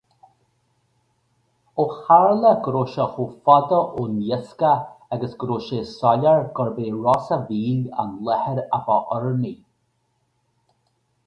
Ó 1.83 1.83
tharla 1.97 2.53
go 2.67 2.73
raibh 2.75 2.89
sé 2.93 3.05
chomh 3.17 3.35
fada 3.49 3.77
ón 4.05 4.13
iascach 4.31 4.81
agus 5.17 5.33
go 5.43 5.51
raibh 5.51 5.63
sé 5.67 5.79
soiléir 5.97 6.41
gurbh 6.57 6.81
é 6.87 6.89
Ros 7.05 7.27
an 7.39 7.45
Mhíl 7.53 7.85
an 8.05 8.17
láthair 8.27 8.65
ab 8.79 8.91
oiriúnaí. 8.97 9.55